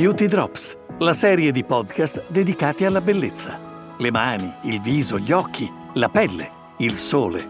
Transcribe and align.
Beauty 0.00 0.28
Drops, 0.28 0.78
la 1.00 1.12
serie 1.12 1.52
di 1.52 1.62
podcast 1.62 2.24
dedicati 2.28 2.86
alla 2.86 3.02
bellezza. 3.02 3.58
Le 3.98 4.10
mani, 4.10 4.50
il 4.62 4.80
viso, 4.80 5.18
gli 5.18 5.30
occhi, 5.30 5.70
la 5.92 6.08
pelle, 6.08 6.50
il 6.78 6.96
sole. 6.96 7.46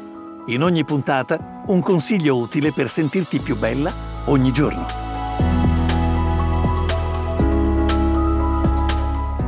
In 0.46 0.64
ogni 0.64 0.84
puntata 0.84 1.62
un 1.68 1.80
consiglio 1.80 2.36
utile 2.36 2.72
per 2.72 2.88
sentirti 2.88 3.38
più 3.38 3.56
bella 3.56 3.92
ogni 4.24 4.50
giorno. 4.50 4.84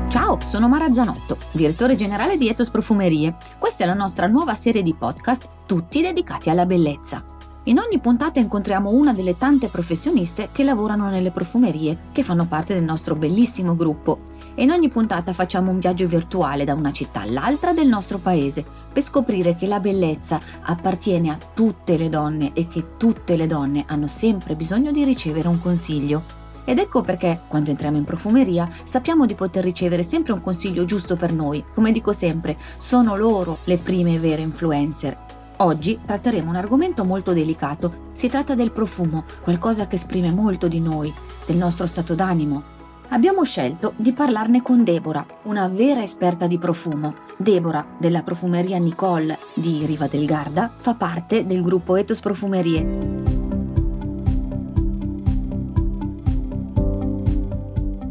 Ciao, 0.08 0.40
sono 0.40 0.68
Mara 0.68 0.92
Zanotto, 0.92 1.38
direttore 1.50 1.96
generale 1.96 2.36
di 2.36 2.48
Etos 2.48 2.70
Profumerie. 2.70 3.34
Questa 3.58 3.82
è 3.82 3.86
la 3.88 3.94
nostra 3.94 4.28
nuova 4.28 4.54
serie 4.54 4.82
di 4.82 4.94
podcast, 4.94 5.48
tutti 5.66 6.02
dedicati 6.02 6.50
alla 6.50 6.66
bellezza. 6.66 7.24
In 7.66 7.78
ogni 7.78 8.00
puntata 8.00 8.40
incontriamo 8.40 8.90
una 8.90 9.12
delle 9.12 9.38
tante 9.38 9.68
professioniste 9.68 10.48
che 10.50 10.64
lavorano 10.64 11.08
nelle 11.08 11.30
profumerie, 11.30 11.96
che 12.10 12.24
fanno 12.24 12.48
parte 12.48 12.74
del 12.74 12.82
nostro 12.82 13.14
bellissimo 13.14 13.76
gruppo. 13.76 14.30
E 14.56 14.64
in 14.64 14.72
ogni 14.72 14.88
puntata 14.88 15.32
facciamo 15.32 15.70
un 15.70 15.78
viaggio 15.78 16.08
virtuale 16.08 16.64
da 16.64 16.74
una 16.74 16.90
città 16.90 17.20
all'altra 17.20 17.72
del 17.72 17.86
nostro 17.86 18.18
paese, 18.18 18.64
per 18.92 19.00
scoprire 19.00 19.54
che 19.54 19.68
la 19.68 19.78
bellezza 19.78 20.40
appartiene 20.62 21.30
a 21.30 21.38
tutte 21.54 21.96
le 21.96 22.08
donne 22.08 22.50
e 22.52 22.66
che 22.66 22.96
tutte 22.96 23.36
le 23.36 23.46
donne 23.46 23.84
hanno 23.86 24.08
sempre 24.08 24.56
bisogno 24.56 24.90
di 24.90 25.04
ricevere 25.04 25.46
un 25.46 25.60
consiglio. 25.60 26.40
Ed 26.64 26.80
ecco 26.80 27.02
perché, 27.02 27.42
quando 27.46 27.70
entriamo 27.70 27.96
in 27.96 28.04
profumeria, 28.04 28.68
sappiamo 28.82 29.24
di 29.24 29.36
poter 29.36 29.62
ricevere 29.62 30.02
sempre 30.02 30.32
un 30.32 30.40
consiglio 30.40 30.84
giusto 30.84 31.14
per 31.14 31.32
noi. 31.32 31.64
Come 31.72 31.92
dico 31.92 32.12
sempre, 32.12 32.56
sono 32.76 33.14
loro 33.14 33.58
le 33.64 33.78
prime 33.78 34.18
vere 34.18 34.42
influencer 34.42 35.40
Oggi 35.62 36.00
tratteremo 36.04 36.50
un 36.50 36.56
argomento 36.56 37.04
molto 37.04 37.32
delicato. 37.32 38.10
Si 38.10 38.28
tratta 38.28 38.56
del 38.56 38.72
profumo, 38.72 39.24
qualcosa 39.42 39.86
che 39.86 39.94
esprime 39.94 40.32
molto 40.32 40.66
di 40.66 40.80
noi, 40.80 41.12
del 41.46 41.56
nostro 41.56 41.86
stato 41.86 42.16
d'animo. 42.16 42.80
Abbiamo 43.10 43.44
scelto 43.44 43.92
di 43.94 44.12
parlarne 44.12 44.60
con 44.60 44.82
Deborah, 44.82 45.24
una 45.44 45.68
vera 45.68 46.02
esperta 46.02 46.48
di 46.48 46.58
profumo. 46.58 47.14
Deborah, 47.36 47.86
della 47.96 48.24
profumeria 48.24 48.76
Nicole 48.78 49.38
di 49.54 49.86
Riva 49.86 50.08
del 50.08 50.26
Garda, 50.26 50.68
fa 50.74 50.94
parte 50.94 51.46
del 51.46 51.62
gruppo 51.62 51.94
Etos 51.94 52.18
Profumerie. 52.18 52.82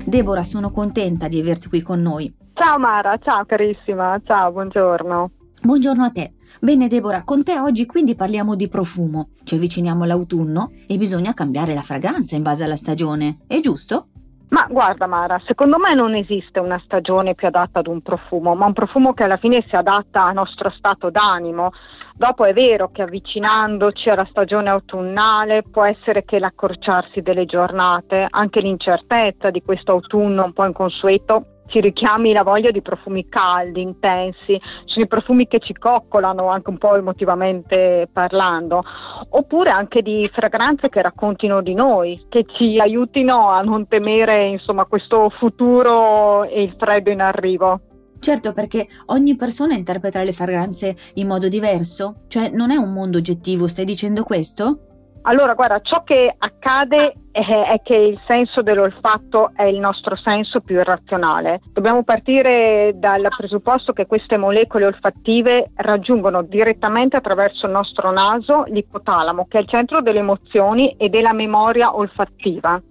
Deborah, 0.06 0.44
sono 0.44 0.72
contenta 0.72 1.28
di 1.28 1.38
averti 1.38 1.68
qui 1.68 1.82
con 1.82 2.02
noi. 2.02 2.34
Ciao 2.54 2.80
Mara, 2.80 3.18
ciao 3.18 3.44
carissima, 3.44 4.22
ciao, 4.24 4.54
buongiorno. 4.54 5.32
Buongiorno 5.64 6.04
a 6.04 6.09
te. 6.09 6.34
Bene 6.59 6.88
Deborah, 6.88 7.23
con 7.23 7.44
te 7.44 7.59
oggi 7.59 7.86
quindi 7.86 8.16
parliamo 8.16 8.56
di 8.56 8.67
profumo. 8.67 9.30
Ci 9.44 9.54
avviciniamo 9.56 10.06
all'autunno 10.06 10.72
e 10.88 10.98
bisogna 10.98 11.36
cambiare 11.36 11.76
la 11.76 11.84
fragranza 11.84 12.36
in 12.36 12.42
base 12.42 12.64
alla 12.64 12.76
stagione, 12.76 13.42
è 13.45 13.59
giusto? 13.59 14.08
Ma 14.50 14.66
guarda 14.68 15.06
Mara, 15.06 15.40
secondo 15.45 15.78
me 15.78 15.94
non 15.94 16.16
esiste 16.16 16.59
una 16.59 16.81
stagione 16.84 17.36
più 17.36 17.45
adatta 17.45 17.78
ad 17.78 17.86
un 17.86 18.02
profumo, 18.02 18.56
ma 18.56 18.66
un 18.66 18.73
profumo 18.73 19.14
che 19.14 19.22
alla 19.22 19.38
fine 19.38 19.64
si 19.70 19.76
adatta 19.76 20.26
al 20.26 20.34
nostro 20.34 20.72
stato 20.72 21.12
d'animo. 21.12 21.73
Dopo 22.16 22.44
è 22.44 22.53
vero 22.53 22.90
che 22.90 23.03
avvicinandoci 23.03 24.09
alla 24.09 24.25
stagione 24.28 24.70
autunnale 24.70 25.62
può 25.62 25.84
essere 25.84 26.25
che 26.25 26.40
l'accorciarsi 26.40 27.22
delle 27.22 27.46
giornate, 27.46 28.25
anche 28.28 28.62
l'incertezza 28.62 29.52
di 29.52 29.62
questo 29.62 29.92
autunno 29.92 30.44
un 30.44 30.53
po' 30.53 30.66
inconsueto 30.66 31.51
ci 31.72 31.80
richiami 31.80 32.34
la 32.34 32.44
voglia 32.44 32.70
di 32.70 32.82
profumi 32.82 33.30
caldi, 33.30 33.82
intensi, 33.82 34.60
sono 34.84 35.06
i 35.06 35.08
profumi 35.08 35.48
che 35.48 35.60
ci 35.60 35.74
coccolano 35.74 36.50
anche 36.50 36.70
un 36.70 36.78
po' 36.78 36.96
emotivamente 36.96 38.10
parlando, 38.12 38.84
oppure 39.30 39.70
anche 39.70 40.02
di 40.02 40.30
fragranze 40.32 40.90
che 40.90 41.02
raccontino 41.02 41.62
di 41.62 41.74
noi, 41.74 42.26
che 42.28 42.46
ci 42.46 42.78
aiutino 42.78 43.50
a 43.50 43.62
non 43.62 43.88
temere 43.88 44.48
insomma 44.48 44.84
questo 44.84 45.30
futuro 45.30 46.44
e 46.44 46.62
il 46.62 46.76
freddo 46.78 47.10
in 47.10 47.22
arrivo. 47.22 47.80
Certo, 48.20 48.52
perché 48.54 48.88
ogni 49.08 49.36
persona 49.38 49.74
interpreta 49.74 50.22
le 50.22 50.34
fragranze 50.34 50.96
in 51.16 51.26
modo 51.26 51.48
diverso, 51.48 52.26
cioè 52.28 52.50
non 52.50 52.70
è 52.70 52.76
un 52.76 52.92
mondo 52.92 53.18
oggettivo, 53.18 53.68
stai 53.68 53.86
dicendo 53.86 54.24
questo? 54.24 54.91
Allora, 55.24 55.54
guarda, 55.54 55.82
ciò 55.82 56.04
che 56.04 56.34
accade 56.36 57.14
è, 57.32 57.42
è, 57.42 57.82
che 57.84 57.96
il 57.96 58.20
senso 58.26 58.62
dell'olfatto 58.62 59.52
è 59.54 59.64
il 59.64 59.80
nostro 59.80 60.16
senso 60.16 60.62
più 60.62 60.80
irrazionale. 60.80 61.62
Dobbiamo 61.72 62.04
partire 62.04 62.94
dal 62.96 63.28
presupposto 63.36 63.94
che 63.94 64.08
queste 64.08 64.38
molecole 64.38 64.86
olfattive 64.86 65.72
raggiungono 65.76 66.42
direttamente 66.42 67.18
attraverso 67.18 67.68
il 67.68 67.72
nostro 67.72 68.12
naso 68.12 68.64
l'ipotalamo, 68.68 69.46
che 69.48 69.60
è 69.60 69.62
il 69.62 69.68
centro 69.68 70.02
delle 70.02 70.20
emozioni 70.20 70.96
e 70.98 71.10
della 71.10 71.34
memoria 71.34 71.96
olfattiva. 71.96 72.81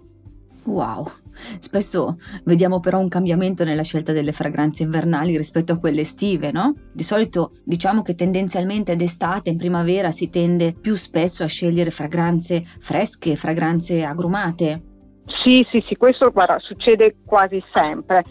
Wow, 0.63 1.11
Spesso 1.59 2.17
vediamo 2.43 2.79
però 2.79 2.99
un 2.99 3.07
cambiamento 3.09 3.63
nella 3.63 3.83
scelta 3.83 4.11
delle 4.11 4.31
fragranze 4.31 4.83
invernali 4.83 5.37
rispetto 5.37 5.73
a 5.73 5.77
quelle 5.77 6.01
estive, 6.01 6.51
no? 6.51 6.73
Di 6.93 7.03
solito 7.03 7.53
diciamo 7.63 8.01
che 8.01 8.15
tendenzialmente 8.15 8.95
d'estate, 8.95 9.49
in 9.49 9.57
primavera, 9.57 10.11
si 10.11 10.29
tende 10.29 10.73
più 10.73 10.95
spesso 10.95 11.43
a 11.43 11.47
scegliere 11.47 11.89
fragranze 11.89 12.63
fresche, 12.79 13.35
fragranze 13.35 14.03
agrumate. 14.03 14.83
Sì, 15.25 15.65
sì, 15.69 15.83
sì, 15.87 15.95
questo 15.95 16.31
guarda, 16.31 16.59
succede 16.59 17.15
quasi 17.25 17.63
sempre. 17.73 18.25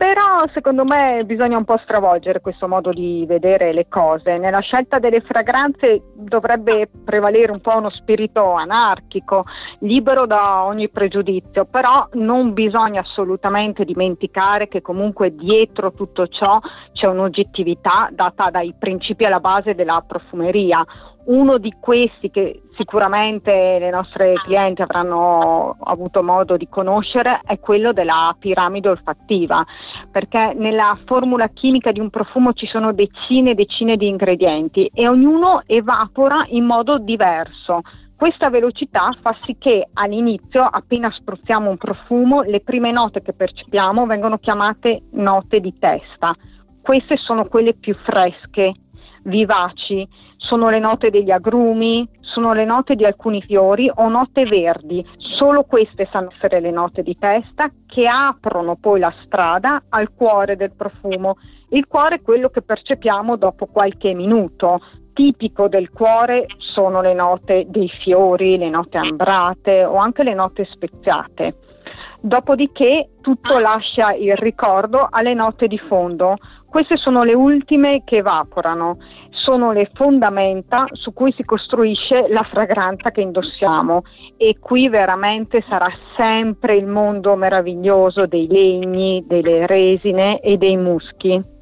Però 0.00 0.48
secondo 0.54 0.86
me 0.86 1.24
bisogna 1.26 1.58
un 1.58 1.66
po' 1.66 1.76
stravolgere 1.76 2.40
questo 2.40 2.66
modo 2.66 2.90
di 2.90 3.26
vedere 3.28 3.74
le 3.74 3.86
cose. 3.86 4.38
Nella 4.38 4.60
scelta 4.60 4.98
delle 4.98 5.20
fragranze 5.20 6.00
dovrebbe 6.14 6.88
prevalere 7.04 7.52
un 7.52 7.60
po' 7.60 7.76
uno 7.76 7.90
spirito 7.90 8.52
anarchico, 8.52 9.44
libero 9.80 10.24
da 10.24 10.64
ogni 10.64 10.88
pregiudizio, 10.88 11.66
però 11.66 12.08
non 12.12 12.54
bisogna 12.54 13.02
assolutamente 13.02 13.84
dimenticare 13.84 14.68
che 14.68 14.80
comunque 14.80 15.34
dietro 15.34 15.92
tutto 15.92 16.28
ciò 16.28 16.58
c'è 16.92 17.06
un'oggettività 17.06 18.08
data 18.10 18.48
dai 18.48 18.74
principi 18.78 19.26
alla 19.26 19.38
base 19.38 19.74
della 19.74 20.02
profumeria 20.06 20.82
uno 21.30 21.58
di 21.58 21.74
questi 21.78 22.30
che 22.30 22.62
sicuramente 22.76 23.78
le 23.78 23.90
nostre 23.90 24.34
clienti 24.34 24.82
avranno 24.82 25.76
avuto 25.84 26.22
modo 26.22 26.56
di 26.56 26.68
conoscere 26.68 27.40
è 27.44 27.58
quello 27.60 27.92
della 27.92 28.34
piramide 28.38 28.88
olfattiva, 28.88 29.64
perché 30.10 30.54
nella 30.56 30.98
formula 31.04 31.48
chimica 31.48 31.92
di 31.92 32.00
un 32.00 32.10
profumo 32.10 32.52
ci 32.52 32.66
sono 32.66 32.92
decine 32.92 33.50
e 33.50 33.54
decine 33.54 33.96
di 33.96 34.08
ingredienti 34.08 34.90
e 34.92 35.06
ognuno 35.06 35.62
evapora 35.66 36.44
in 36.48 36.64
modo 36.64 36.98
diverso. 36.98 37.82
Questa 38.16 38.50
velocità 38.50 39.10
fa 39.22 39.34
sì 39.44 39.56
che 39.56 39.88
all'inizio, 39.94 40.62
appena 40.62 41.10
spruzziamo 41.10 41.70
un 41.70 41.78
profumo, 41.78 42.42
le 42.42 42.60
prime 42.60 42.90
note 42.90 43.22
che 43.22 43.32
percepiamo 43.32 44.04
vengono 44.04 44.36
chiamate 44.38 45.04
note 45.12 45.60
di 45.60 45.78
testa. 45.78 46.34
Queste 46.82 47.16
sono 47.16 47.46
quelle 47.46 47.72
più 47.72 47.94
fresche, 47.94 48.74
vivaci, 49.22 50.06
sono 50.36 50.70
le 50.70 50.78
note 50.78 51.10
degli 51.10 51.30
agrumi, 51.30 52.08
sono 52.20 52.52
le 52.52 52.64
note 52.64 52.94
di 52.94 53.04
alcuni 53.04 53.42
fiori 53.42 53.90
o 53.92 54.08
note 54.08 54.44
verdi. 54.44 55.04
Solo 55.16 55.64
queste 55.64 56.08
sanno 56.10 56.30
essere 56.34 56.60
le 56.60 56.70
note 56.70 57.02
di 57.02 57.16
testa 57.18 57.70
che 57.86 58.06
aprono 58.06 58.76
poi 58.76 59.00
la 59.00 59.12
strada 59.22 59.82
al 59.90 60.12
cuore 60.14 60.56
del 60.56 60.72
profumo. 60.72 61.36
Il 61.70 61.86
cuore 61.86 62.16
è 62.16 62.22
quello 62.22 62.48
che 62.48 62.62
percepiamo 62.62 63.36
dopo 63.36 63.66
qualche 63.66 64.14
minuto. 64.14 64.80
Tipico 65.12 65.68
del 65.68 65.90
cuore 65.90 66.46
sono 66.56 67.02
le 67.02 67.14
note 67.14 67.66
dei 67.68 67.88
fiori, 67.88 68.56
le 68.56 68.70
note 68.70 68.96
ambrate 68.96 69.84
o 69.84 69.96
anche 69.96 70.22
le 70.22 70.34
note 70.34 70.64
speziate. 70.64 71.54
Dopodiché 72.20 73.10
tutto 73.20 73.58
lascia 73.58 74.12
il 74.12 74.36
ricordo 74.36 75.08
alle 75.10 75.34
note 75.34 75.66
di 75.66 75.78
fondo, 75.78 76.36
queste 76.70 76.96
sono 76.96 77.24
le 77.24 77.34
ultime 77.34 78.04
che 78.04 78.18
evaporano, 78.18 78.98
sono 79.30 79.72
le 79.72 79.90
fondamenta 79.92 80.86
su 80.92 81.12
cui 81.12 81.32
si 81.32 81.44
costruisce 81.44 82.28
la 82.28 82.44
fragranza 82.44 83.10
che 83.10 83.22
indossiamo. 83.22 84.02
E 84.36 84.58
qui 84.60 84.88
veramente 84.88 85.64
sarà 85.68 85.90
sempre 86.16 86.76
il 86.76 86.86
mondo 86.86 87.34
meraviglioso 87.34 88.26
dei 88.26 88.46
legni, 88.46 89.24
delle 89.26 89.66
resine 89.66 90.40
e 90.40 90.56
dei 90.58 90.76
muschi. 90.76 91.58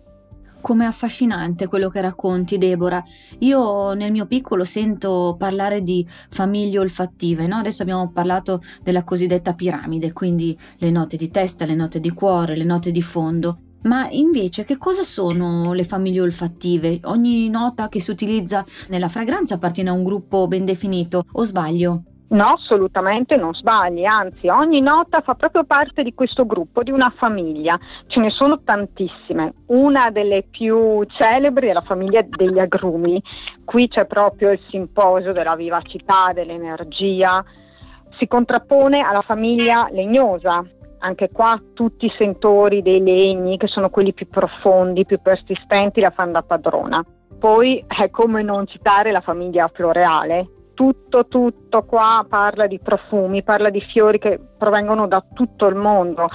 Come 0.61 0.85
affascinante 0.85 1.67
quello 1.67 1.89
che 1.89 2.01
racconti, 2.01 2.59
Deborah. 2.59 3.03
Io 3.39 3.93
nel 3.95 4.11
mio 4.11 4.27
piccolo 4.27 4.65
sento 4.65 5.35
parlare 5.39 5.83
di 5.83 6.07
famiglie 6.29 6.81
olfattive, 6.81 7.47
no? 7.47 7.57
Adesso 7.57 7.83
abbiamo 7.83 8.11
parlato 8.11 8.61
della 8.83 9.05
cosiddetta 9.05 9.55
piramide, 9.55 10.13
quindi 10.13 10.59
le 10.79 10.91
note 10.91 11.17
di 11.17 11.31
testa, 11.31 11.65
le 11.65 11.75
note 11.75 12.01
di 12.01 12.11
cuore, 12.11 12.57
le 12.57 12.65
note 12.65 12.91
di 12.91 13.03
fondo. 13.03 13.61
Ma 13.83 14.09
invece 14.11 14.65
che 14.65 14.77
cosa 14.77 15.05
sono 15.05 15.73
le 15.73 15.85
famiglie 15.85 16.21
olfattive? 16.21 17.01
Ogni 17.05 17.49
nota 17.49 17.89
che 17.89 18.01
si 18.01 18.11
utilizza 18.11 18.65
nella 18.89 19.09
fragranza 19.09 19.55
appartiene 19.55 19.91
a 19.91 19.95
un 19.95 20.03
gruppo 20.03 20.49
ben 20.49 20.65
definito, 20.65 21.25
o 21.33 21.45
sbaglio? 21.45 22.03
No, 22.31 22.45
assolutamente 22.45 23.37
non 23.37 23.55
sbagli, 23.55 24.05
anzi 24.05 24.49
ogni 24.49 24.83
nota 24.83 25.23
fa 25.23 25.35
proprio 25.35 25.65
parte 25.65 26.03
di 26.03 26.13
questo 26.13 26.45
gruppo, 26.45 26.83
di 26.83 26.91
una 26.91 27.11
famiglia, 27.17 27.79
ce 28.07 28.21
ne 28.21 28.29
sono 28.29 28.61
tantissime. 28.61 29.55
Una 29.69 30.11
delle 30.11 30.43
più 30.43 31.03
celebri 31.05 31.69
è 31.69 31.73
la 31.73 31.81
famiglia 31.81 32.21
degli 32.23 32.59
agrumi, 32.59 33.23
qui 33.65 33.89
c'è 33.89 34.05
proprio 34.05 34.51
il 34.51 34.61
simposio 34.69 35.33
della 35.33 35.57
vivacità, 35.57 36.33
dell'energia, 36.35 37.43
si 38.19 38.27
contrappone 38.27 39.01
alla 39.01 39.23
famiglia 39.23 39.89
legnosa, 39.91 40.63
anche 40.99 41.31
qua 41.31 41.59
tutti 41.73 42.07
i 42.07 42.13
sentori 42.15 42.83
dei 42.83 43.03
legni, 43.03 43.57
che 43.57 43.69
sono 43.69 43.89
quelli 43.89 44.13
più 44.13 44.29
profondi, 44.29 45.07
più 45.07 45.19
persistenti, 45.23 46.03
la 46.03 46.11
fanno 46.11 46.33
da 46.33 46.43
padrona. 46.43 47.03
Poi 47.39 47.83
è 47.87 48.11
come 48.11 48.43
non 48.43 48.67
citare 48.67 49.13
la 49.13 49.21
famiglia 49.23 49.71
floreale, 49.73 50.49
tutto, 50.79 51.27
tutto 51.27 51.83
qua 51.83 52.25
parla 52.29 52.69
di 52.69 52.79
profumi, 52.79 53.43
parla 53.43 53.69
di 53.69 53.81
fiori 53.81 54.21
che 54.21 54.39
provengono 54.39 55.09
da 55.09 55.25
tutto 55.35 55.67
il 55.67 55.75
mondo. 55.75 56.29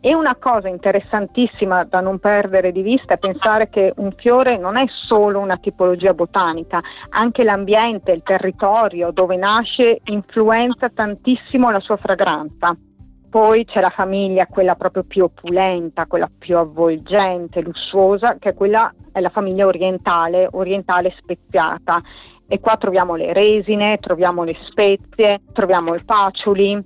E 0.00 0.14
una 0.14 0.36
cosa 0.36 0.68
interessantissima 0.68 1.84
da 1.84 2.00
non 2.00 2.18
perdere 2.18 2.72
di 2.72 2.80
vista 2.80 3.12
è 3.12 3.18
pensare 3.18 3.68
che 3.68 3.92
un 3.96 4.12
fiore 4.16 4.56
non 4.56 4.78
è 4.78 4.86
solo 4.88 5.38
una 5.38 5.58
tipologia 5.58 6.14
botanica, 6.14 6.80
anche 7.10 7.44
l'ambiente, 7.44 8.12
il 8.12 8.22
territorio 8.22 9.10
dove 9.10 9.36
nasce 9.36 10.00
influenza 10.04 10.88
tantissimo 10.88 11.70
la 11.70 11.80
sua 11.80 11.98
fragranza. 11.98 12.74
Poi 13.28 13.66
c'è 13.66 13.82
la 13.82 13.90
famiglia, 13.90 14.46
quella 14.46 14.76
proprio 14.76 15.04
più 15.04 15.24
opulenta, 15.24 16.06
quella 16.06 16.30
più 16.38 16.56
avvolgente, 16.56 17.60
lussuosa, 17.60 18.38
che 18.38 18.48
è 18.48 18.54
quella 18.54 18.90
è 19.12 19.20
la 19.20 19.28
famiglia 19.28 19.66
orientale, 19.66 20.48
orientale 20.50 21.14
speziata 21.18 22.00
e 22.52 22.58
qua 22.58 22.76
troviamo 22.76 23.14
le 23.14 23.32
resine, 23.32 23.98
troviamo 23.98 24.42
le 24.42 24.56
spezie, 24.64 25.40
troviamo 25.52 25.94
i 25.94 26.02
paciuli. 26.02 26.82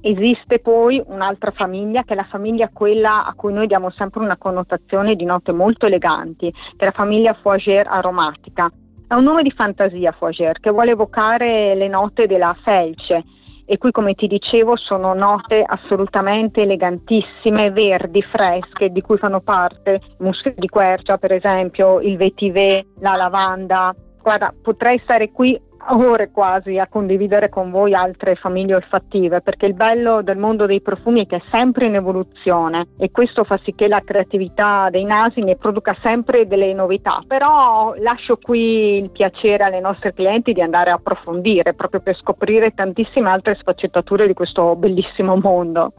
Esiste 0.00 0.58
poi 0.58 1.00
un'altra 1.06 1.52
famiglia 1.52 2.02
che 2.02 2.14
è 2.14 2.16
la 2.16 2.24
famiglia 2.24 2.68
quella 2.68 3.24
a 3.24 3.32
cui 3.34 3.52
noi 3.52 3.68
diamo 3.68 3.90
sempre 3.90 4.22
una 4.22 4.36
connotazione 4.36 5.14
di 5.14 5.24
note 5.24 5.52
molto 5.52 5.86
eleganti, 5.86 6.50
che 6.50 6.76
è 6.78 6.84
la 6.86 6.90
famiglia 6.90 7.32
Fougère 7.40 7.88
aromatica. 7.88 8.68
È 9.06 9.14
un 9.14 9.22
nome 9.22 9.44
di 9.44 9.52
fantasia 9.52 10.12
Fougère 10.18 10.58
che 10.58 10.70
vuole 10.70 10.90
evocare 10.90 11.76
le 11.76 11.86
note 11.86 12.26
della 12.26 12.56
felce 12.60 13.22
e 13.66 13.78
qui 13.78 13.92
come 13.92 14.14
ti 14.14 14.26
dicevo 14.26 14.74
sono 14.74 15.14
note 15.14 15.62
assolutamente 15.64 16.62
elegantissime, 16.62 17.70
verdi, 17.70 18.20
fresche, 18.22 18.90
di 18.90 19.00
cui 19.00 19.16
fanno 19.16 19.40
parte 19.42 20.00
il 20.02 20.16
muschio 20.18 20.54
di 20.56 20.68
quercia 20.68 21.18
per 21.18 21.30
esempio, 21.30 22.00
il 22.00 22.16
vetiver, 22.16 22.84
la 22.98 23.14
lavanda, 23.14 23.94
Guarda, 24.28 24.52
potrei 24.60 25.00
stare 25.04 25.32
qui 25.32 25.58
ore 25.88 26.30
quasi 26.30 26.76
a 26.78 26.86
condividere 26.86 27.48
con 27.48 27.70
voi 27.70 27.94
altre 27.94 28.34
famiglie 28.34 28.74
olfattive 28.74 29.40
perché 29.40 29.64
il 29.64 29.72
bello 29.72 30.20
del 30.20 30.36
mondo 30.36 30.66
dei 30.66 30.82
profumi 30.82 31.22
è 31.22 31.26
che 31.26 31.36
è 31.36 31.42
sempre 31.50 31.86
in 31.86 31.94
evoluzione 31.94 32.88
e 32.98 33.10
questo 33.10 33.44
fa 33.44 33.58
sì 33.64 33.74
che 33.74 33.88
la 33.88 34.02
creatività 34.04 34.90
dei 34.90 35.04
nasi 35.04 35.40
ne 35.40 35.56
produca 35.56 35.96
sempre 36.02 36.46
delle 36.46 36.74
novità. 36.74 37.22
Però 37.26 37.94
lascio 37.96 38.36
qui 38.36 38.98
il 38.98 39.08
piacere 39.08 39.64
alle 39.64 39.80
nostre 39.80 40.12
clienti 40.12 40.52
di 40.52 40.60
andare 40.60 40.90
a 40.90 40.96
approfondire 40.96 41.72
proprio 41.72 42.00
per 42.00 42.14
scoprire 42.14 42.74
tantissime 42.74 43.30
altre 43.30 43.54
sfaccettature 43.54 44.26
di 44.26 44.34
questo 44.34 44.76
bellissimo 44.76 45.36
mondo 45.36 45.94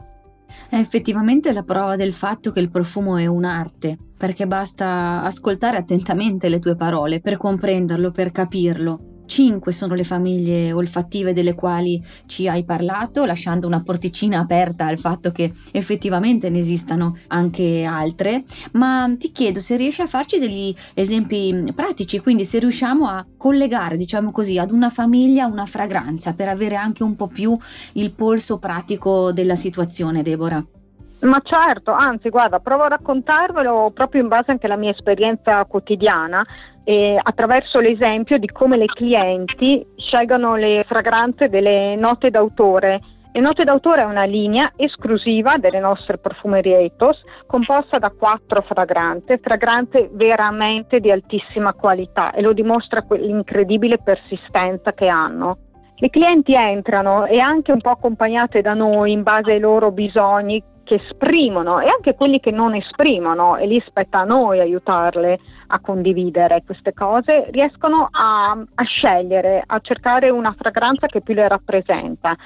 è 0.68 0.76
effettivamente 0.76 1.52
la 1.52 1.62
prova 1.62 1.96
del 1.96 2.12
fatto 2.12 2.52
che 2.52 2.60
il 2.60 2.70
profumo 2.70 3.16
è 3.16 3.26
un'arte, 3.26 3.98
perché 4.16 4.46
basta 4.46 5.22
ascoltare 5.22 5.76
attentamente 5.76 6.48
le 6.48 6.58
tue 6.58 6.76
parole 6.76 7.20
per 7.20 7.36
comprenderlo, 7.36 8.10
per 8.10 8.30
capirlo. 8.30 9.09
Cinque 9.30 9.70
sono 9.70 9.94
le 9.94 10.02
famiglie 10.02 10.72
olfattive 10.72 11.32
delle 11.32 11.54
quali 11.54 12.04
ci 12.26 12.48
hai 12.48 12.64
parlato, 12.64 13.24
lasciando 13.24 13.68
una 13.68 13.80
porticina 13.80 14.40
aperta 14.40 14.86
al 14.86 14.98
fatto 14.98 15.30
che 15.30 15.52
effettivamente 15.70 16.50
ne 16.50 16.58
esistano 16.58 17.16
anche 17.28 17.84
altre, 17.84 18.42
ma 18.72 19.08
ti 19.16 19.30
chiedo 19.30 19.60
se 19.60 19.76
riesci 19.76 20.02
a 20.02 20.08
farci 20.08 20.40
degli 20.40 20.74
esempi 20.94 21.72
pratici, 21.76 22.18
quindi 22.18 22.44
se 22.44 22.58
riusciamo 22.58 23.06
a 23.06 23.24
collegare, 23.36 23.96
diciamo 23.96 24.32
così, 24.32 24.58
ad 24.58 24.72
una 24.72 24.90
famiglia 24.90 25.46
una 25.46 25.64
fragranza 25.64 26.34
per 26.34 26.48
avere 26.48 26.74
anche 26.74 27.04
un 27.04 27.14
po' 27.14 27.28
più 27.28 27.56
il 27.92 28.10
polso 28.12 28.58
pratico 28.58 29.30
della 29.30 29.54
situazione, 29.54 30.24
Deborah. 30.24 30.79
Ma 31.22 31.40
certo, 31.44 31.92
anzi 31.92 32.30
guarda, 32.30 32.60
provo 32.60 32.84
a 32.84 32.88
raccontarvelo 32.88 33.90
proprio 33.92 34.22
in 34.22 34.28
base 34.28 34.52
anche 34.52 34.66
alla 34.66 34.76
mia 34.76 34.90
esperienza 34.90 35.64
quotidiana 35.66 36.44
e 36.82 37.20
attraverso 37.22 37.78
l'esempio 37.78 38.38
di 38.38 38.46
come 38.46 38.78
le 38.78 38.86
clienti 38.86 39.86
scelgono 39.96 40.56
le 40.56 40.84
fragranze 40.88 41.50
delle 41.50 41.94
note 41.94 42.30
d'autore. 42.30 43.00
Le 43.32 43.40
note 43.40 43.64
d'autore 43.64 44.00
è 44.00 44.06
una 44.06 44.24
linea 44.24 44.72
esclusiva 44.76 45.56
delle 45.56 45.78
nostre 45.78 46.16
profumerie 46.16 46.78
Ethos 46.78 47.22
composta 47.46 47.98
da 47.98 48.10
quattro 48.10 48.62
fragranze, 48.62 49.38
fragranze 49.38 50.08
veramente 50.12 51.00
di 51.00 51.10
altissima 51.10 51.74
qualità 51.74 52.32
e 52.32 52.40
lo 52.40 52.54
dimostra 52.54 53.04
l'incredibile 53.10 53.98
persistenza 53.98 54.94
che 54.94 55.06
hanno. 55.06 55.58
Le 55.96 56.08
clienti 56.08 56.54
entrano 56.54 57.26
e 57.26 57.38
anche 57.40 57.72
un 57.72 57.80
po' 57.82 57.90
accompagnate 57.90 58.62
da 58.62 58.72
noi 58.72 59.12
in 59.12 59.22
base 59.22 59.52
ai 59.52 59.60
loro 59.60 59.92
bisogni 59.92 60.64
che 60.90 60.96
esprimono 60.96 61.78
e 61.78 61.86
anche 61.86 62.16
quelli 62.16 62.40
che 62.40 62.50
non 62.50 62.74
esprimono 62.74 63.56
e 63.56 63.66
lì 63.68 63.80
spetta 63.86 64.20
a 64.20 64.24
noi 64.24 64.58
aiutarle 64.58 65.38
a 65.68 65.78
condividere 65.78 66.64
queste 66.66 66.92
cose, 66.92 67.46
riescono 67.50 68.08
a, 68.10 68.60
a 68.74 68.82
scegliere, 68.82 69.62
a 69.64 69.78
cercare 69.78 70.30
una 70.30 70.52
fragranza 70.58 71.06
che 71.06 71.20
più 71.20 71.34
le 71.34 71.46
rappresenta. 71.46 72.36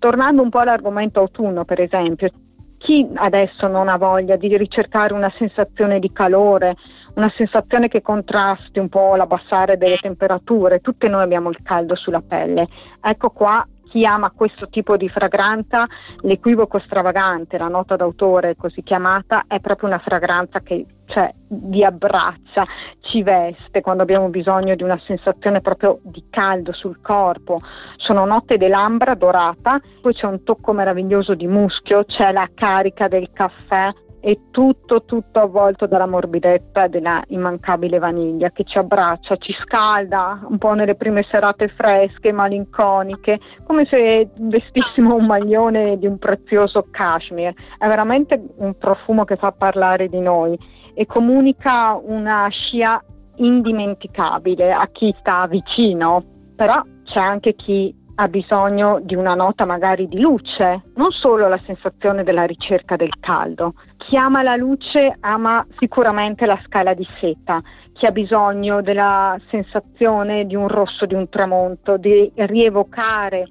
Tornando 0.00 0.42
un 0.42 0.50
po' 0.50 0.58
all'argomento 0.58 1.20
autunno, 1.20 1.64
per 1.64 1.80
esempio, 1.80 2.28
chi 2.76 3.08
adesso 3.14 3.68
non 3.68 3.88
ha 3.88 3.96
voglia 3.96 4.34
di 4.34 4.56
ricercare 4.56 5.14
una 5.14 5.32
sensazione 5.38 6.00
di 6.00 6.10
calore, 6.10 6.74
una 7.14 7.32
sensazione 7.36 7.86
che 7.86 8.02
contrasti 8.02 8.80
un 8.80 8.88
po' 8.88 9.14
l'abbassare 9.14 9.76
delle 9.76 9.98
temperature? 9.98 10.80
Tutte 10.80 11.06
noi 11.06 11.22
abbiamo 11.22 11.50
il 11.50 11.62
caldo 11.62 11.94
sulla 11.94 12.20
pelle. 12.20 12.66
Ecco 13.00 13.30
qua 13.30 13.64
chi 13.92 14.06
ama 14.06 14.32
questo 14.34 14.70
tipo 14.70 14.96
di 14.96 15.10
fragranza, 15.10 15.86
l'equivoco 16.22 16.78
stravagante, 16.78 17.58
la 17.58 17.68
nota 17.68 17.94
d'autore 17.94 18.56
così 18.56 18.82
chiamata, 18.82 19.44
è 19.46 19.60
proprio 19.60 19.90
una 19.90 19.98
fragranza 19.98 20.60
che 20.60 20.86
cioè, 21.04 21.30
vi 21.48 21.84
abbraccia, 21.84 22.66
ci 23.00 23.22
veste 23.22 23.82
quando 23.82 24.02
abbiamo 24.02 24.30
bisogno 24.30 24.74
di 24.74 24.82
una 24.82 24.98
sensazione 25.04 25.60
proprio 25.60 25.98
di 26.00 26.24
caldo 26.30 26.72
sul 26.72 27.02
corpo. 27.02 27.60
Sono 27.96 28.24
note 28.24 28.56
dell'ambra 28.56 29.14
dorata, 29.14 29.78
poi 30.00 30.14
c'è 30.14 30.24
un 30.24 30.42
tocco 30.42 30.72
meraviglioso 30.72 31.34
di 31.34 31.46
muschio, 31.46 32.04
c'è 32.04 32.32
la 32.32 32.48
carica 32.54 33.08
del 33.08 33.28
caffè, 33.30 33.92
e 34.24 34.38
tutto, 34.52 35.02
tutto 35.04 35.40
avvolto 35.40 35.86
dalla 35.86 36.06
morbidezza 36.06 36.86
della 36.86 37.20
immancabile 37.26 37.98
vaniglia 37.98 38.50
che 38.50 38.62
ci 38.62 38.78
abbraccia, 38.78 39.36
ci 39.36 39.52
scalda 39.52 40.46
un 40.48 40.58
po' 40.58 40.74
nelle 40.74 40.94
prime 40.94 41.24
serate 41.24 41.66
fresche, 41.66 42.30
malinconiche, 42.30 43.40
come 43.64 43.84
se 43.84 44.28
vestissimo 44.38 45.16
un 45.16 45.26
maglione 45.26 45.98
di 45.98 46.06
un 46.06 46.18
prezioso 46.18 46.86
cashmere. 46.88 47.56
È 47.76 47.88
veramente 47.88 48.40
un 48.58 48.78
profumo 48.78 49.24
che 49.24 49.34
fa 49.34 49.50
parlare 49.50 50.08
di 50.08 50.20
noi 50.20 50.56
e 50.94 51.04
comunica 51.04 52.00
una 52.00 52.46
scia 52.48 53.02
indimenticabile 53.36 54.72
a 54.72 54.86
chi 54.92 55.12
sta 55.18 55.48
vicino, 55.48 56.22
però 56.54 56.80
c'è 57.02 57.18
anche 57.18 57.54
chi 57.54 57.92
ha 58.16 58.28
bisogno 58.28 59.00
di 59.02 59.14
una 59.14 59.34
nota 59.34 59.64
magari 59.64 60.06
di 60.06 60.20
luce, 60.20 60.82
non 60.94 61.12
solo 61.12 61.48
la 61.48 61.60
sensazione 61.64 62.22
della 62.24 62.44
ricerca 62.44 62.96
del 62.96 63.18
caldo. 63.20 63.74
Chi 63.96 64.16
ama 64.16 64.42
la 64.42 64.56
luce 64.56 65.16
ama 65.20 65.66
sicuramente 65.78 66.44
la 66.46 66.60
scala 66.64 66.94
di 66.94 67.06
seta, 67.20 67.62
chi 67.92 68.06
ha 68.06 68.10
bisogno 68.10 68.82
della 68.82 69.38
sensazione 69.48 70.46
di 70.46 70.54
un 70.54 70.68
rosso 70.68 71.06
di 71.06 71.14
un 71.14 71.28
tramonto, 71.28 71.96
di 71.96 72.30
rievocare 72.34 73.46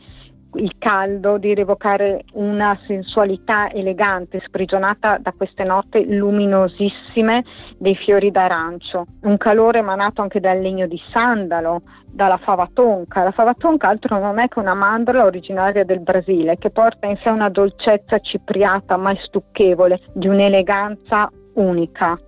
il 0.55 0.73
caldo, 0.77 1.37
di 1.37 1.53
rievocare 1.53 2.23
una 2.33 2.77
sensualità 2.85 3.71
elegante 3.71 4.39
sprigionata 4.39 5.17
da 5.17 5.33
queste 5.35 5.63
note 5.63 6.03
luminosissime 6.03 7.43
dei 7.77 7.95
fiori 7.95 8.31
d'arancio, 8.31 9.05
un 9.21 9.37
calore 9.37 9.79
emanato 9.79 10.21
anche 10.21 10.39
dal 10.39 10.59
legno 10.59 10.87
di 10.87 11.01
sandalo, 11.11 11.81
dalla 12.05 12.37
fava 12.37 12.69
tonka. 12.71 13.23
La 13.23 13.31
fava 13.31 13.53
tonka 13.53 13.87
altro 13.87 14.19
non 14.19 14.39
è 14.39 14.47
che 14.47 14.59
una 14.59 14.73
mandorla 14.73 15.25
originaria 15.25 15.85
del 15.85 16.01
Brasile 16.01 16.57
che 16.57 16.69
porta 16.69 17.07
in 17.07 17.17
sé 17.17 17.29
una 17.29 17.49
dolcezza 17.49 18.19
cipriata 18.19 18.97
mai 18.97 19.17
stucchevole, 19.17 20.01
di 20.13 20.27
un'eleganza 20.27 21.29
unica. 21.53 22.19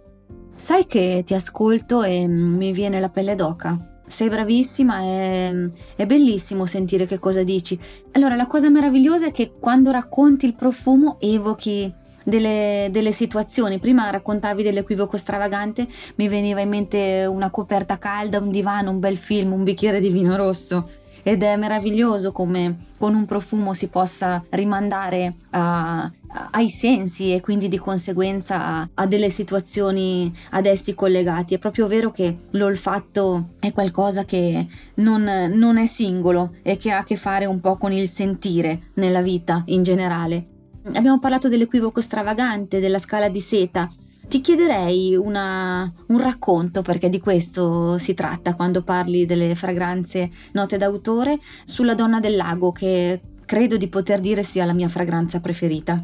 Sai 0.56 0.86
che 0.86 1.24
ti 1.26 1.34
ascolto 1.34 2.04
e 2.04 2.28
mi 2.28 2.72
viene 2.72 3.00
la 3.00 3.10
pelle 3.10 3.36
d'oca. 3.36 3.93
Sei 4.14 4.30
bravissima, 4.30 5.00
è, 5.00 5.52
è, 5.96 6.06
bellissimo 6.06 6.68
sentire 6.68 7.08
che 7.08 7.18
cosa 7.18 7.42
dici. 7.42 7.80
Allora, 8.12 8.36
la 8.36 8.46
cosa 8.46 8.70
meravigliosa 8.70 9.26
è 9.26 9.32
che 9.32 9.54
quando 9.60 9.90
racconti 9.90 10.46
il 10.46 10.54
profumo 10.54 11.18
evochi 11.20 11.92
delle, 12.24 12.90
delle 12.92 13.12
situazioni. 13.12 13.80
Prima 13.80 14.12
raccontavi 14.12 14.62
dell'equivoco 14.62 15.18
stravagante, 15.18 15.88
mi 16.18 16.28
veniva 16.28 16.62
in 16.62 16.70
mente 16.70 17.26
una 17.26 17.50
coperta 17.50 17.98
calda, 17.98 18.38
un 18.38 18.52
divano, 18.52 18.92
un 18.92 19.00
bel 19.00 19.18
film, 19.18 19.52
un 19.52 19.64
bicchiere 19.64 20.00
di 20.00 20.10
vino 20.10 20.36
rosso 20.36 20.88
ed 21.24 21.42
è 21.42 21.56
meraviglioso 21.56 22.32
come 22.32 22.92
con 22.98 23.16
un 23.16 23.26
profumo 23.26 23.74
si 23.74 23.90
possa 23.90 24.44
rimandare 24.50 25.34
a, 25.52 26.04
a, 26.04 26.50
ai 26.52 26.70
sensi 26.70 27.34
e 27.34 27.42
quindi 27.42 27.68
di 27.68 27.78
conseguenza 27.78 28.64
a, 28.64 28.90
a, 28.94 29.08
delle 29.08 29.30
situazioni 29.30 30.34
ad 30.52 30.66
essi 30.66 30.94
collegati. 30.94 31.56
È 31.56 31.60
proprio 31.60 31.88
vero 31.88 32.12
che 32.12 32.38
l'olfatto 32.52 33.56
è 33.60 33.72
qualcosa 33.72 34.26
che 34.26 34.68
non, 34.96 35.24
non 35.54 35.78
è 35.78 35.86
singolo 35.86 36.56
e 36.62 36.78
che 36.78 36.92
ha 36.92 37.00
a 37.00 37.04
che 37.04 37.16
fare 37.16 37.46
un 37.46 37.60
po' 37.60 37.78
con 37.78 37.92
il 37.92 38.08
sentire 38.08 38.92
nella 38.96 39.22
vita 39.22 39.64
in 39.68 39.84
generale. 39.84 40.48
Abbiamo 40.94 41.20
parlato 41.20 41.48
dell'equivoco 41.48 42.02
stravagante, 42.02 42.82
della 42.82 43.00
scala 43.00 43.30
di 43.30 43.40
seta. 43.40 43.90
Ti 44.34 44.42
chiederei 44.42 45.16
una, 45.16 45.88
un 46.08 46.20
racconto, 46.20 46.82
perché 46.82 47.08
di 47.08 47.20
questo 47.20 48.00
si 48.00 48.16
tratta 48.16 48.56
quando 48.56 48.84
parli 48.84 49.28
delle 49.28 49.54
fragranze 49.54 50.32
note 50.54 50.78
d'autore, 50.78 51.38
sulla 51.66 51.94
donna 51.94 52.20
del 52.20 52.36
lago, 52.36 52.72
che 52.72 53.22
credo 53.46 53.78
di 53.78 53.88
poter 53.90 54.20
dire 54.20 54.42
sia 54.42 54.66
la 54.66 54.74
mia 54.74 54.88
fragranza 54.88 55.40
preferita. 55.40 56.04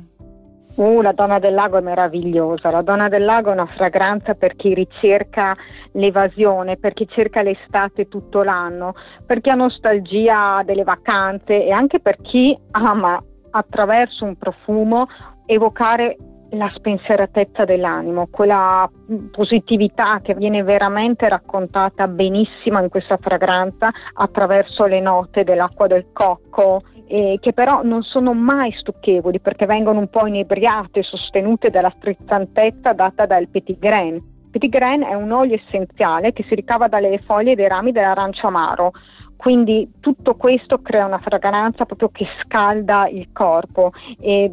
Uh, 0.76 1.02
la 1.02 1.12
donna 1.12 1.40
del 1.40 1.56
lago 1.56 1.80
è 1.80 1.82
meravigliosa. 1.82 2.70
La 2.70 2.84
donna 2.84 3.10
del 3.10 3.26
lago 3.26 3.50
è 3.50 3.54
una 3.54 3.66
fragranza 3.66 4.36
per 4.36 4.56
chi 4.56 4.76
ricerca 4.76 5.58
l'evasione, 5.94 6.78
per 6.78 6.94
chi 6.94 7.08
cerca 7.10 7.42
l'estate 7.42 8.10
tutto 8.10 8.44
l'anno, 8.44 8.94
per 9.26 9.42
chi 9.42 9.50
ha 9.50 9.56
nostalgia 9.56 10.62
delle 10.64 10.84
vacanze 10.84 11.66
e 11.66 11.72
anche 11.72 12.00
per 12.00 12.18
chi 12.22 12.56
ama 12.74 13.20
attraverso 13.50 14.24
un 14.24 14.38
profumo 14.38 15.08
evocare 15.48 16.16
la 16.52 16.70
spensieratezza 16.74 17.66
dell'animo, 17.66 18.28
quella 18.32 18.90
positività 19.32 20.20
che 20.22 20.34
viene 20.34 20.64
veramente 20.64 21.28
raccontata 21.30 22.08
benissimo 22.08 22.80
in 22.80 22.90
questa 22.90 23.18
fragranza 23.18 23.92
attraverso 24.14 24.86
le 24.86 25.00
note 25.00 25.44
dell'acqua 25.44 25.88
del 25.88 26.08
cocco, 26.14 26.82
eh, 27.08 27.38
che 27.42 27.54
però 27.54 27.82
non 27.84 28.04
sono 28.04 28.34
mai 28.34 28.72
stucchevoli 28.72 29.40
perché 29.40 29.66
vengono 29.66 30.00
un 30.00 30.10
po' 30.10 30.26
inebriate, 30.26 31.04
sostenute 31.04 31.70
dalla 31.70 31.94
strizzantezza 31.96 32.94
data 32.94 33.26
dal 33.26 33.48
petit 33.48 33.78
grain. 33.80 34.38
Petit 34.52 34.72
grain 34.72 35.04
è 35.04 35.14
un 35.14 35.32
olio 35.32 35.56
essenziale 35.56 36.34
che 36.34 36.44
si 36.48 36.56
ricava 36.56 36.88
dalle 36.88 37.20
foglie 37.20 37.56
dai 37.56 37.68
rami 37.68 37.92
dell'arancio 37.92 38.48
amaro, 38.48 38.92
quindi 39.36 39.90
tutto 40.00 40.36
questo 40.36 40.82
crea 40.82 41.06
una 41.06 41.20
fragranza 41.20 41.86
proprio 41.86 42.10
che 42.10 42.28
scalda 42.42 43.08
il 43.08 43.30
corpo 43.32 43.92
e 44.20 44.52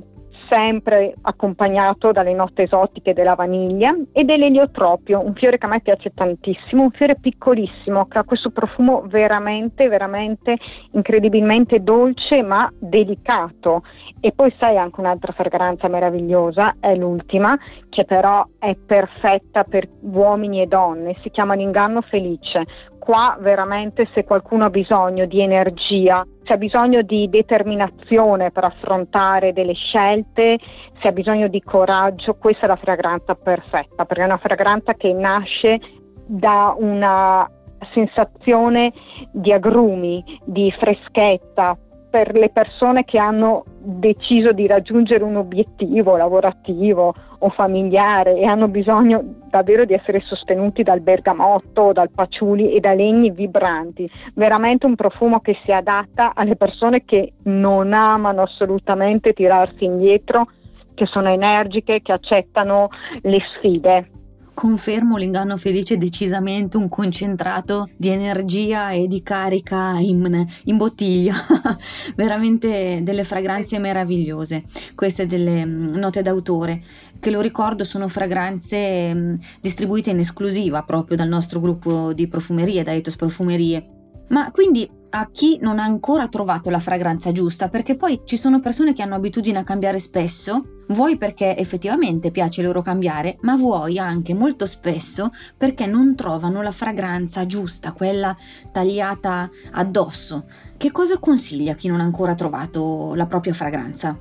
sempre 0.49 1.15
accompagnato 1.23 2.12
dalle 2.12 2.33
note 2.33 2.62
esotiche 2.62 3.12
della 3.12 3.35
vaniglia 3.35 3.95
e 4.12 4.25
dell'eliotropio, 4.25 5.21
un 5.21 5.35
fiore 5.35 5.59
che 5.59 5.67
a 5.67 5.69
me 5.69 5.81
piace 5.81 6.12
tantissimo, 6.15 6.83
un 6.83 6.91
fiore 6.91 7.17
piccolissimo 7.17 8.07
che 8.07 8.19
ha 8.19 8.25
questo 8.25 8.50
profumo 8.50 9.03
veramente, 9.07 9.88
veramente 9.88 10.57
incredibilmente 10.93 11.83
dolce 11.83 12.43
ma 12.43 12.71
delicato. 12.79 13.83
E 14.21 14.33
poi 14.33 14.55
sai 14.59 14.76
anche 14.76 15.00
un'altra 15.00 15.33
fragranza 15.33 15.88
meravigliosa, 15.88 16.76
è 16.81 16.95
l'ultima, 16.95 17.59
che 17.88 18.05
però 18.05 18.47
è 18.59 18.75
perfetta 18.75 19.65
per 19.65 19.88
uomini 20.00 20.62
e 20.62 20.67
donne, 20.67 21.17
si 21.23 21.31
chiama 21.31 21.55
l'inganno 21.55 22.00
felice 22.00 22.65
qua 23.07 23.38
veramente 23.41 24.09
se 24.12 24.25
qualcuno 24.25 24.65
ha 24.65 24.71
bisogno 24.71 25.26
di 25.26 25.41
energia, 25.41 26.26
ha 26.53 26.57
bisogno 26.57 27.03
di 27.03 27.29
determinazione 27.29 28.50
per 28.50 28.65
affrontare 28.65 29.53
delle 29.53 29.75
scelte, 29.75 30.59
se 31.00 31.09
ha 31.09 31.12
bisogno 31.12 31.49
di 31.49 31.62
coraggio, 31.62 32.35
questa 32.35 32.65
è 32.65 32.69
la 32.69 32.76
fragranza 32.76 33.35
perfetta, 33.35 34.05
perché 34.05 34.23
è 34.23 34.26
una 34.26 34.38
fragranza 34.38 34.95
che 34.95 35.12
nasce 35.12 35.81
da 36.26 36.75
una 36.79 37.49
sensazione 37.93 38.93
di 39.31 39.53
agrumi, 39.53 40.23
di 40.45 40.71
freschezza, 40.73 41.76
per 42.17 42.35
le 42.35 42.49
persone 42.49 43.05
che 43.05 43.19
hanno 43.19 43.63
deciso 43.79 44.53
di 44.53 44.67
raggiungere 44.67 45.23
un 45.23 45.37
obiettivo 45.37 46.17
lavorativo 46.17 47.15
o 47.41 47.51
familiare 47.51 48.37
e 48.37 48.47
hanno 48.47 48.69
bisogno 48.69 49.23
davvero 49.51 49.85
di 49.85 49.93
essere 49.93 50.21
sostenuti 50.21 50.83
dal 50.83 51.03
bergamotto, 51.03 51.93
dal 51.93 52.09
paciuli 52.09 52.73
e 52.73 52.81
da 52.81 52.95
legni 52.95 53.31
vibranti. 53.31 54.11
Veramente 54.33 54.87
un 54.87 54.95
profumo 54.95 55.41
che 55.41 55.59
si 55.63 55.73
adatta 55.73 56.33
alle 56.35 56.57
persone 56.57 57.05
che 57.05 57.35
non 57.43 57.93
amano 57.93 58.41
assolutamente 58.41 59.35
tirarsi 59.35 59.85
indietro, 59.85 60.49
che 60.95 61.05
sono 61.05 61.29
energiche, 61.29 62.01
che 62.01 62.13
accettano 62.13 62.89
le 63.21 63.41
sfide. 63.41 64.11
Confermo 64.57 65.19
l'inganno 65.19 65.59
felice 65.59 65.99
decisamente 65.99 66.79
un 66.79 66.89
concentrato 66.89 67.91
di 67.95 68.09
energia 68.09 68.91
e 68.91 69.07
di 69.07 69.23
carica 69.23 69.99
in, 69.99 70.47
in 70.65 70.77
bottiglia, 70.79 71.35
veramente 72.17 73.01
delle 73.03 73.23
fragranze 73.23 73.79
meravigliose, 73.79 74.65
queste 74.95 75.27
delle 75.27 75.63
mm, 75.63 75.97
note 75.97 76.23
d'autore, 76.23 76.83
che 77.21 77.29
lo 77.29 77.43
ricordo 77.43 77.85
sono 77.85 78.09
fragranze 78.09 79.15
mm, 79.15 79.35
distribuite 79.61 80.09
in 80.09 80.21
esclusiva 80.21 80.83
proprio 80.85 81.19
dal 81.19 81.29
nostro 81.29 81.61
gruppo 81.61 82.15
di 82.15 82.27
profumerie, 82.27 82.83
da 82.83 82.95
Ethos 82.95 83.17
Profumerie. 83.17 83.96
Ma 84.28 84.50
quindi 84.50 84.88
a 85.11 85.30
chi 85.30 85.59
non 85.61 85.78
ha 85.78 85.85
ancora 85.85 86.28
trovato 86.28 86.71
la 86.71 86.78
fragranza 86.78 87.33
giusta, 87.33 87.68
perché 87.68 87.97
poi 87.97 88.23
ci 88.25 88.37
sono 88.37 88.61
persone 88.61 88.92
che 88.92 89.02
hanno 89.02 89.14
abitudine 89.14 89.59
a 89.59 89.64
cambiare 89.64 89.99
spesso 89.99 90.76
Vuoi 90.88 91.16
perché 91.16 91.56
effettivamente 91.56 92.30
piace 92.30 92.62
loro 92.62 92.80
cambiare, 92.80 93.38
ma 93.40 93.56
vuoi 93.56 93.99
anche 93.99 94.35
molto 94.35 94.66
spesso 94.66 95.30
perché 95.56 95.85
non 95.87 96.14
trovano 96.14 96.62
la 96.62 96.71
fragranza 96.71 97.45
giusta, 97.45 97.92
quella 97.92 98.37
tagliata 98.71 99.50
addosso. 99.73 100.45
Che 100.76 100.92
cosa 100.92 101.18
consiglia 101.18 101.73
a 101.73 101.75
chi 101.75 101.88
non 101.88 102.00
ha 102.00 102.04
ancora 102.04 102.37
trovato 102.37 103.14
la 103.14 103.26
propria 103.26 103.52
fragranza? 103.52 104.16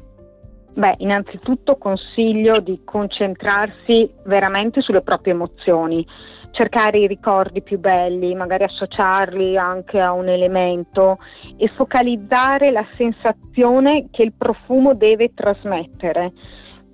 Beh, 0.74 0.95
innanzitutto 0.97 1.77
consiglio 1.77 2.59
di 2.59 2.81
concentrarsi 2.83 4.12
veramente 4.25 4.81
sulle 4.81 5.01
proprie 5.01 5.33
emozioni 5.33 6.05
cercare 6.55 7.00
i 7.00 7.07
ricordi 7.07 7.62
più 7.62 7.77
belli, 7.79 8.33
magari 8.33 8.63
associarli 8.63 9.57
anche 9.57 10.00
a 10.00 10.13
un 10.13 10.29
elemento 10.29 11.17
e 11.57 11.67
focalizzare 11.67 12.71
la 12.71 12.85
sensazione 12.95 14.07
che 14.09 14.24
il 14.24 14.31
profumo 14.31 14.93
deve 14.93 15.33
trasmettere. 15.33 16.31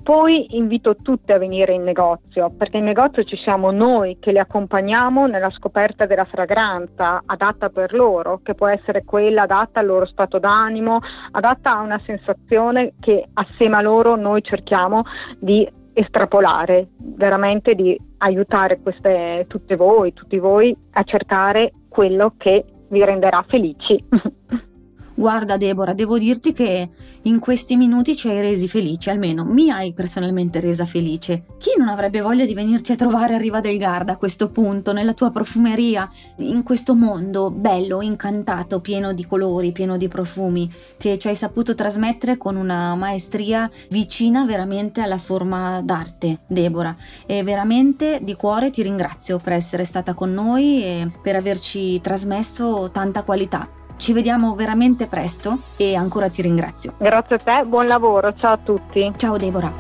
Poi 0.02 0.58
invito 0.58 0.96
tutte 0.96 1.34
a 1.34 1.38
venire 1.38 1.74
in 1.74 1.84
negozio, 1.84 2.50
perché 2.50 2.78
in 2.78 2.86
negozio 2.86 3.24
ci 3.24 3.38
siamo 3.38 3.70
noi 3.70 4.18
che 4.20 4.32
le 4.32 4.40
accompagniamo 4.40 5.28
nella 5.28 5.52
scoperta 5.52 6.08
della 6.08 6.26
fragranza 6.26 7.22
adatta 7.24 7.70
per 7.70 7.94
loro, 7.94 8.40
che 8.42 8.56
può 8.56 8.66
essere 8.66 9.04
quella 9.04 9.44
adatta 9.44 9.80
al 9.80 9.86
loro 9.86 10.08
stato 10.08 10.40
d'animo, 10.40 11.02
adatta 11.34 11.78
a 11.78 11.82
una 11.82 12.02
sensazione 12.04 12.94
che 13.00 13.28
assieme 13.34 13.78
a 13.78 13.82
loro 13.82 14.16
noi 14.16 14.42
cerchiamo 14.42 15.04
di 15.38 15.72
estrapolare, 15.94 16.90
veramente 16.98 17.76
di 17.76 18.00
aiutare 18.20 18.80
queste, 18.80 19.46
tutte 19.48 19.76
voi, 19.76 20.14
tutti 20.14 20.38
voi 20.38 20.76
a 20.92 21.04
cercare 21.04 21.72
quello 21.90 22.34
che 22.38 22.66
vi 22.90 23.04
renderà 23.04 23.44
felici. 23.48 24.04
Guarda 25.14 25.58
Deborah, 25.58 25.94
devo 25.94 26.18
dirti 26.18 26.54
che 26.54 26.90
in 27.24 27.40
questi 27.40 27.76
minuti 27.76 28.16
ci 28.16 28.30
hai 28.30 28.42
resi 28.42 28.68
felici, 28.68 29.10
almeno 29.10 29.44
mi 29.44 29.70
hai 29.70 29.94
personalmente 29.94 30.60
resa 30.60 30.86
felice. 30.86 31.44
Chi 31.60 31.72
non 31.78 31.90
avrebbe 31.90 32.22
voglia 32.22 32.46
di 32.46 32.54
venirci 32.54 32.94
a 32.94 32.96
trovare 32.96 33.36
a 33.36 33.38
Riva 33.38 33.60
del 33.62 33.78
Garda 33.78 34.14
a 34.14 34.18
questo 34.18 34.50
punto, 34.50 34.94
nella 34.94 35.14
tua 35.14 35.30
profumeria, 35.30 36.10
in 36.38 36.64
questo 36.64 36.96
mondo 36.96 37.52
bello, 37.52 38.02
incantato, 38.02 38.80
pieno 38.80 39.14
di 39.14 39.26
colori, 39.28 39.72
pieno 39.72 39.98
di 39.98 40.08
profumi, 40.08 40.72
che 40.98 41.20
ci 41.20 41.28
hai 41.28 41.36
saputo 41.36 41.76
trasmettere 41.76 42.38
con 42.38 42.56
una 42.56 42.96
maestria 42.96 43.70
vicina 43.90 44.46
veramente 44.46 45.02
alla 45.02 45.20
forma 45.20 45.82
d'arte, 45.82 46.40
Deborah. 46.48 46.96
E 47.26 47.44
veramente 47.44 48.20
di 48.24 48.36
cuore 48.36 48.72
ti 48.72 48.82
ringrazio 48.82 49.38
per 49.38 49.54
essere 49.54 49.84
stata 49.84 50.14
con 50.14 50.34
noi 50.34 50.84
e 50.84 51.12
per 51.22 51.36
averci 51.36 52.02
trasmesso 52.02 52.90
tanta 52.92 53.24
qualità. 53.24 53.81
Ci 54.02 54.14
vediamo 54.14 54.56
veramente 54.56 55.06
presto 55.06 55.60
e 55.78 55.94
ancora 55.94 56.28
ti 56.28 56.42
ringrazio. 56.42 56.96
Grazie 56.98 57.36
a 57.36 57.38
te, 57.38 57.66
buon 57.68 57.86
lavoro, 57.86 58.34
ciao 58.34 58.54
a 58.54 58.58
tutti. 58.58 59.12
Ciao 59.16 59.38
Deborah. 59.38 59.72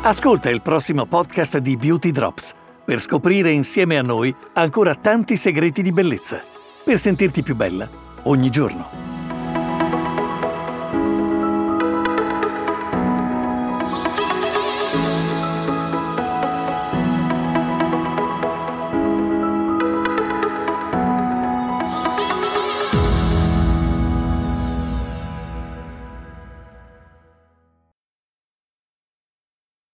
Ascolta 0.00 0.48
il 0.48 0.62
prossimo 0.62 1.04
podcast 1.04 1.58
di 1.58 1.76
Beauty 1.76 2.12
Drops 2.12 2.54
per 2.82 2.98
scoprire 2.98 3.50
insieme 3.50 3.98
a 3.98 4.02
noi 4.02 4.34
ancora 4.54 4.94
tanti 4.94 5.36
segreti 5.36 5.82
di 5.82 5.92
bellezza, 5.92 6.40
per 6.82 6.98
sentirti 6.98 7.42
più 7.42 7.54
bella 7.54 7.86
ogni 8.22 8.48
giorno. 8.48 9.13